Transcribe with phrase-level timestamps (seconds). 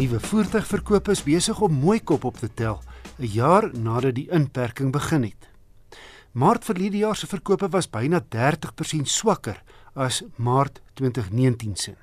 [0.00, 2.78] nuwe voertuigverkope is besig om mooi kop op te tel,
[3.18, 5.48] 'n jaar nadat die inperking begin het.
[6.32, 9.62] Maart verlede jaar se verkope was byna 30% swakker
[9.94, 11.94] as Maart 2019 se.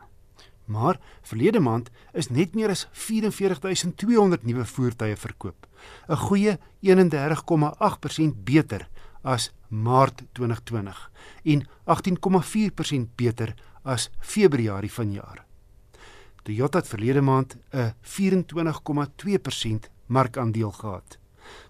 [0.65, 5.67] Maar verlede maand is net meer as 44200 nuwe voertuie verkoop,
[6.07, 8.87] 'n goeie 31,8% beter
[9.23, 11.11] as Maart 2020
[11.43, 15.46] en 18,4% beter as Februarie vanjaar.
[16.47, 21.17] Toyota het verlede maand 'n 24,2% markandeel gehad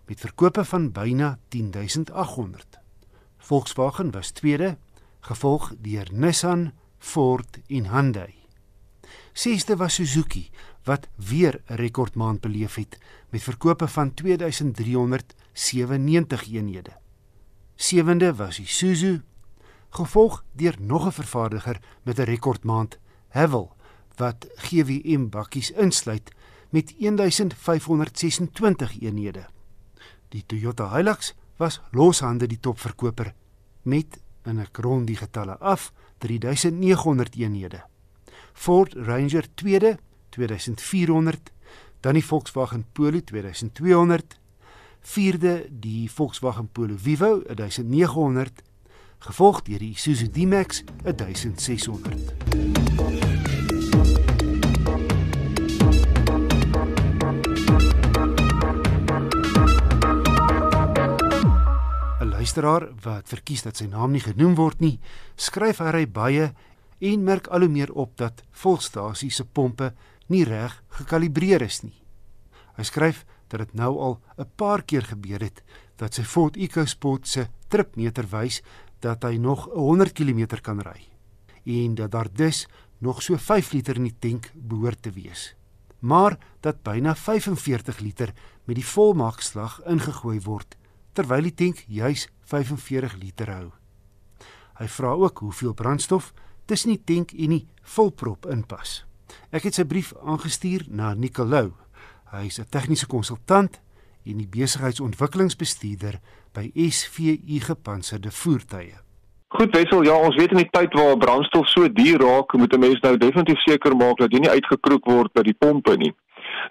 [0.05, 2.79] met verkope van byna 10800.
[3.37, 4.77] Volkswagen was tweede,
[5.19, 8.35] gevolg deur Nissan, Ford en Hyundai.
[9.33, 10.49] Sesde was Suzuki
[10.83, 12.97] wat weer 'n rekordmaand beleef het
[13.29, 16.91] met verkope van 2397 eenhede.
[17.75, 19.21] Sewende was Isuzu,
[19.89, 23.75] gevolg deur nog 'n vervaardiger met 'n rekordmaand, Haval,
[24.17, 26.31] wat GWM bakkies insluit
[26.69, 29.45] met 1526 eenhede.
[30.29, 33.33] Die Toyota Hilux was loshande die topverkoper
[33.81, 37.83] met in 'n kron die getalle af 3900 eenhede.
[38.53, 39.97] Ford Ranger tweede
[40.29, 41.51] 2400,
[41.99, 44.39] dan die Volkswagen Polo 2200,
[45.01, 48.61] vierde die Volkswagen Polo Vivo 1900,
[49.19, 53.46] gevolg deur die Isuzu D-Max 1600.
[62.57, 64.95] Luisteraar wat verkies dat sy naam nie genoem word nie,
[65.37, 66.47] skryf hy baie
[67.05, 69.91] en merk al hoe meer op dat volstasie se pompe
[70.33, 71.93] nie reg gekalibreer is nie.
[72.73, 75.61] Hy skryf dat dit nou al 'n paar keer gebeur het
[75.97, 78.63] dat sy Ford EcoSport se tripmeter wys
[79.01, 81.05] dat hy nog 100 km kan ry
[81.65, 82.67] en dat daar dus
[82.97, 85.53] nog so 5 liter in die tank behoort te wees.
[85.99, 88.33] Maar dat byna 45 liter
[88.65, 90.75] met die volmaakslag ingegooi word
[91.17, 93.71] terwyl die tank juis 45 liter hou.
[94.77, 96.33] Hy vra ook hoeveel brandstof
[96.69, 99.01] tussen die tank en die volprop inpas.
[99.49, 101.73] Ek het sy brief aangestuur na Nicolou.
[102.31, 103.81] Hy is 'n tegniese konsultant
[104.25, 106.19] en die besigheidsontwikkelingsbestuurder
[106.53, 108.95] by SVU Gepantserde Voertuie.
[109.47, 112.79] Goed Wessel, ja, ons weet in die tyd waar brandstof so duur raak, moet 'n
[112.79, 116.13] mens nou definitief seker maak dat jy nie uitgekroek word by die pompe nie.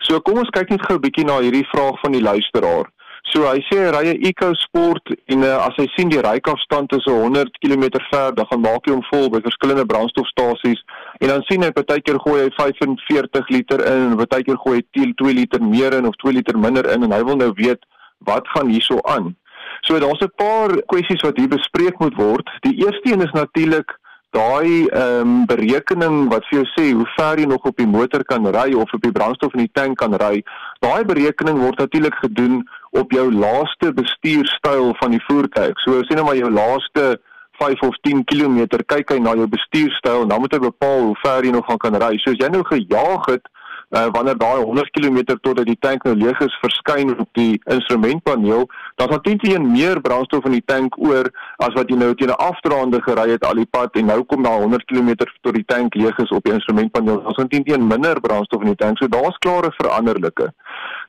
[0.01, 2.93] So kom ons kyk net gou 'n bietjie na hierdie vraag van die luisteraar.
[3.33, 7.09] So hy sê hy ry 'n EcoSport en uh, as hy sien die ryafstand is
[7.11, 10.85] 100 km ver, dan gaan maak hy hom vol by verskillende brandstofstasies
[11.21, 15.35] en dan sien hy partykeer gooi hy 45 liter in en partykeer gooi hy 2
[15.41, 17.83] liter meer in of 2 liter minder in en hy wil nou weet
[18.31, 19.35] wat gaan hierso aan.
[19.83, 22.47] So daar's 'n paar kwessies wat hier bespreek moet word.
[22.63, 23.91] Die eerste een is natuurlik
[24.35, 28.25] daai ehm um, berekening wat vir jou sê hoe ver jy nog op die motor
[28.25, 30.43] kan ry of op die brandstof in die tank kan ry.
[30.81, 35.79] Daai berekening word natuurlik gedoen op jou laaste bestuurstyl van die voertuig.
[35.85, 37.17] So sê nou maar jou laaste
[37.59, 41.21] 5 of 10 km kyk hy na jou bestuurstyl en dan moet hy bepaal hoe
[41.23, 42.17] ver jy nog gaan kan ry.
[42.21, 43.49] So as jy nou gejaag het
[43.91, 48.67] uh, wanneer daai 100 km totdat die tank nou leeg is verskyn op die instrumentpaneel,
[48.95, 52.31] dan gaan teen teen meer brandstof in die tank oor as wat jy nou teen
[52.31, 55.65] 'n afdraande gery het al die pad en nou kom daar 100 km tot die
[55.67, 57.23] tank leeg is op die instrumentpaneel.
[57.25, 58.99] Ons gaan teen teen minder brandstof in die tank.
[58.99, 60.53] So daar's klare veranderlike.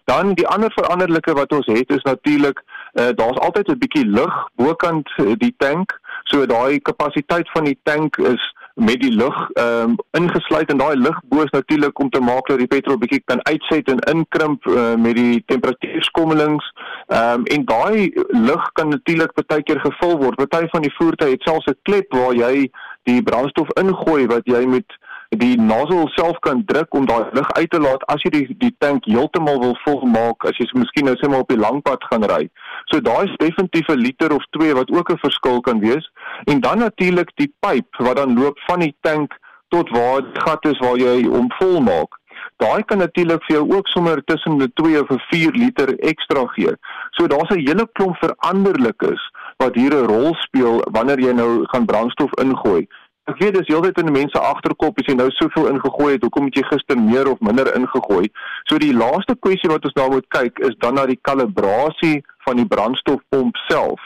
[0.05, 4.33] Dan die ander veranderlike wat ons het is natuurlik uh, daar's altyd 'n bietjie lug
[4.55, 5.99] bokant uh, die tank.
[6.23, 10.95] So daai kapasiteit van die tank is met die lug ehm um, ingesluit en daai
[10.95, 14.65] lug bo is natuurlik om te maak dat die petrol bietjie kan uitset en inkrimp
[14.65, 16.65] uh, met die temperatuurskommelings.
[17.07, 20.45] Ehm um, en daai lug kan natuurlik baie keer gevul word.
[20.49, 22.69] Party van die voertuie het selfs 'n klep waar jy
[23.03, 24.97] die brandstof ingooi wat jy met
[25.29, 28.75] die nozzle self kan druk om daai lug uit te laat as jy die die
[28.79, 32.23] tank heeltemal wil volmaak as jy miskien nou sê maar op die lang pad gaan
[32.31, 32.47] ry.
[32.91, 36.11] So daai is definitief 'n liter of 2 wat ook 'n verskil kan wees.
[36.43, 39.37] En dan natuurlik die pyp wat dan loop van die tank
[39.69, 42.11] tot waar die gat is waar jy hom volmaak.
[42.57, 46.45] Daai kan natuurlik vir jou ook sommer tussen 'n 2 of 'n 4 liter ekstra
[46.45, 46.73] gee.
[47.11, 49.21] So daar's 'n hele klomp veranderlikes
[49.57, 52.87] wat hier 'n rol speel wanneer jy nou gaan brandstof ingooi.
[53.27, 56.59] Ek weet dis heeltyd in mense agterkop as jy nou soveel ingegooi het, hoekom het
[56.61, 58.29] jy gister meer of minder ingegooi?
[58.69, 62.61] So die laaste kwessie wat ons nou moet kyk is dan na die kalibrasie van
[62.61, 63.99] die brandstofpomp self.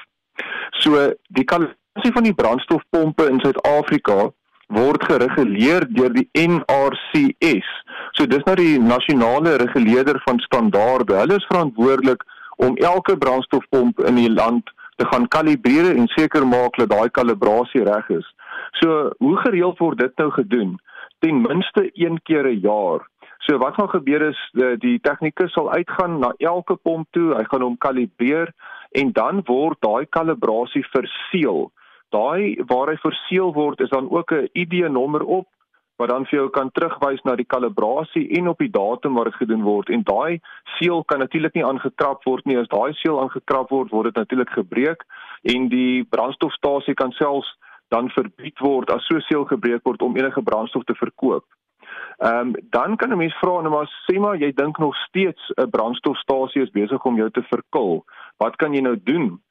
[0.82, 4.32] So die kalibrasie van die brandstofpompe in Suid-Afrika
[4.74, 7.70] word gereguleer deur die NRCS.
[8.18, 11.20] So dis nou die nasionale reguleerder van standaarde.
[11.22, 12.26] Hulle is verantwoordelik
[12.58, 17.84] om elke brandstofpomp in die land te gaan kalibreer en seker maak dat daai kalibrasie
[17.84, 18.28] reg is.
[18.80, 20.80] So, hoe gereeld word dit nou gedoen?
[21.20, 23.08] Ten minste een keer 'n jaar.
[23.42, 27.44] So wat gaan gebeur is die, die tegnikus sal uitgaan na elke pomp toe, hy
[27.50, 28.54] gaan hom kalibreer
[28.92, 31.72] en dan word daai kalibrasie verseël.
[32.14, 35.48] Daai waar hy verseël word is dan ook 'n ID-nommer op
[36.02, 39.40] wat dan vir jou kan terugwys na die kalibrasie en op die datum waar dit
[39.44, 40.42] gedoen word en daai
[40.78, 44.54] seël kan natuurlik nie aangekrap word nie as daai seël aangekrap word word dit natuurlik
[44.58, 45.06] gebreek
[45.56, 47.50] en die brandstofstasie kan selfs
[47.94, 51.46] dan verbied word as so seël gebreek word om enige brandstof te verkoop.
[52.22, 55.54] Ehm um, dan kan 'n mens vra nou maar sê maar jy dink nog steeds
[55.58, 58.06] 'n brandstofstasie is besig om jou te verkil.
[58.38, 59.42] Wat kan jy nou doen?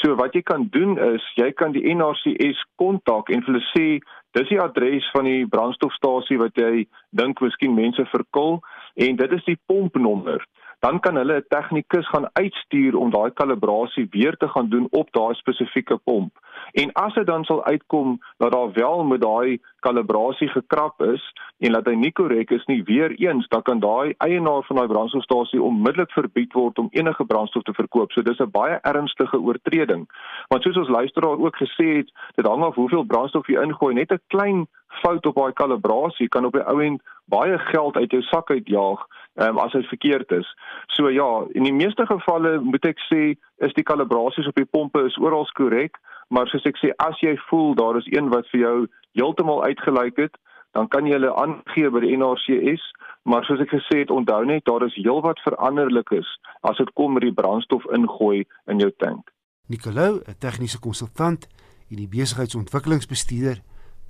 [0.00, 3.98] So wat jy kan doen is jy kan die NRCS kontak en hulle sê
[4.38, 6.86] dis die adres van die brandstofstasie wat jy
[7.16, 8.60] dink miskien mense verkil
[9.06, 10.44] en dit is die pompnommer
[10.80, 15.12] dan kan hulle 'n tegnikus gaan uitstuur om daai kalibrasie weer te gaan doen op
[15.12, 16.32] daai spesifieke pomp.
[16.72, 21.72] En as dit dan sal uitkom dat daar wel met daai kalibrasie gekrap is en
[21.72, 25.62] dat hy nie korrek is nie, weer eens, dan kan daai eienaar van daai brandstofstasie
[25.62, 28.12] onmiddellik verbied word om enige brandstof te verkoop.
[28.12, 30.08] So dis 'n baie ernstige oortreding.
[30.48, 34.12] Want soos ons luisteraar ook gesê het, dit hang af hoeveel brandstof jy ingooi, net
[34.12, 34.66] 'n klein
[35.02, 39.06] fout op daai kalibrasie kan op die ou end baie geld uit jou sak uitjaag
[39.34, 40.48] um, as dit verkeerd is.
[40.96, 43.22] So ja, in die meeste gevalle moet ek sê
[43.64, 45.98] is die kalibrasies op die pompe is oral korrek,
[46.28, 48.76] maar soos ek sê as jy voel daar is een wat vir jou
[49.18, 50.38] heeltemal uitgelyk het,
[50.78, 52.82] dan kan jy hulle aangee by die NRCS,
[53.26, 56.28] maar soos ek gesê het, onthou net daar is heelwat veranderlikes
[56.66, 59.30] as dit kom met die brandstof ingooi in jou tank.
[59.70, 61.46] Nicolou, 'n tegniese konsultant
[61.90, 63.58] en die besigheidsontwikkelingsbestuurder